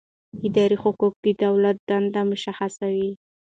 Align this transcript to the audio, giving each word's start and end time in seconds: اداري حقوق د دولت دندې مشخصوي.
اداري 0.47 0.77
حقوق 0.83 1.13
د 1.23 1.25
دولت 1.43 1.77
دندې 1.89 2.21
مشخصوي. 2.31 3.11